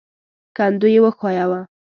[0.57, 1.61] کندو يې وښوياوه.